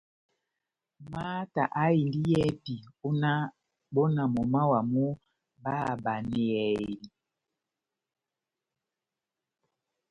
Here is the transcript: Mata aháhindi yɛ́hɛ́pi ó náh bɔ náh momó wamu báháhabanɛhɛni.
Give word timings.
Mata 1.11 1.63
aháhindi 1.79 2.19
yɛ́hɛ́pi 2.31 2.75
ó 3.05 3.09
náh 3.21 3.41
bɔ 3.93 4.01
náh 4.15 4.29
momó 4.33 4.59
wamu 4.71 5.03
báháhabanɛhɛni. 5.63 7.07